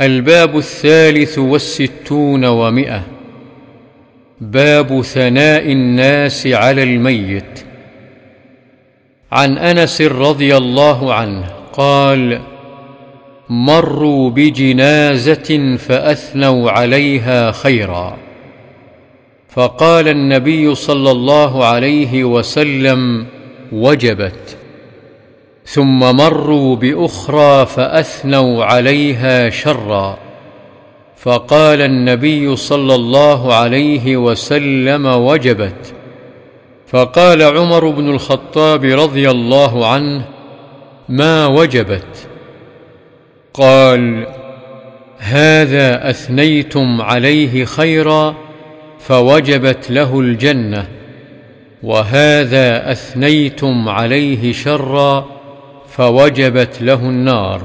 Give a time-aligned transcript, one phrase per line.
[0.00, 3.02] الباب الثالث والستون ومئة.
[4.40, 7.64] باب ثناء الناس على الميت.
[9.32, 12.40] عن أنس رضي الله عنه قال
[13.48, 18.16] مروا بجنازة فأثنوا عليها خيرا.
[19.48, 23.26] فقال النبي صلى الله عليه وسلم
[23.72, 24.56] وجبت.
[25.64, 30.18] ثم مروا بأخرى فأثنوا عليها شرا.
[31.16, 35.94] فقال النبي صلى الله عليه وسلم وجبت.
[36.86, 40.24] فقال عمر بن الخطاب رضي الله عنه
[41.08, 42.28] ما وجبت؟
[43.54, 44.26] قال
[45.18, 48.34] هذا أثنيتم عليه خيرا
[48.98, 50.88] فوجبت له الجنة
[51.82, 55.26] وهذا أثنيتم عليه شرا
[55.96, 57.62] فوجبت له النار.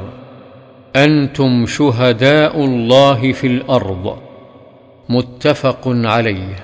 [0.95, 4.17] أنتم شهداء الله في الأرض.
[5.09, 6.55] متفق عليه.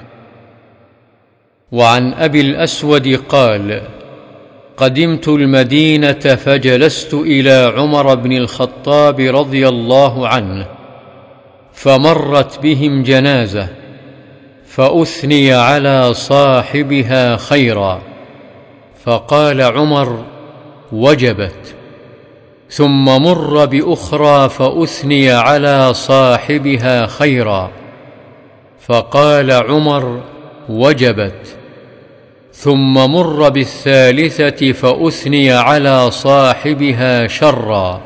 [1.71, 3.81] وعن أبي الأسود قال
[4.77, 10.67] قدمت المدينة فجلست إلى عمر بن الخطاب رضي الله عنه
[11.73, 13.67] فمرت بهم جنازة
[14.65, 18.01] فأثني على صاحبها خيرا.
[19.03, 20.34] فقال عمر
[20.91, 21.75] وجبت
[22.69, 27.71] ثم مر بأخرى فأثني على صاحبها خيرا.
[28.79, 30.21] فقال عمر
[30.69, 31.57] وجبت.
[32.53, 38.01] ثم مر بالثالثة فأثني على صاحبها شرا.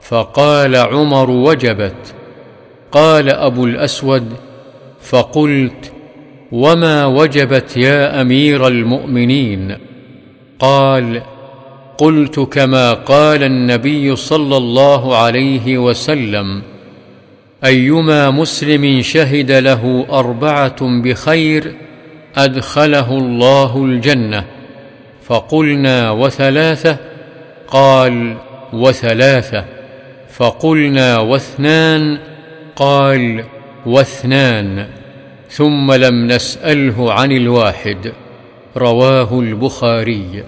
[0.00, 2.14] فقال عمر وجبت.
[2.92, 4.32] قال أبو الأسود
[5.00, 5.92] فقلت
[6.52, 9.78] وما وجبت يا أمير المؤمنين؟
[10.58, 11.22] قال
[12.02, 16.62] قلت كما قال النبي صلى الله عليه وسلم
[17.64, 21.72] أيما مسلم شهد له أربعة بخير
[22.36, 24.44] أدخله الله الجنة.
[25.24, 26.96] فقلنا وثلاثة؟
[27.68, 28.36] قال
[28.72, 29.64] وثلاثة.
[30.30, 32.18] فقلنا واثنان؟
[32.76, 33.44] قال
[33.86, 34.86] واثنان.
[35.50, 38.12] ثم لم نسأله عن الواحد.
[38.76, 40.44] رواه البخاري.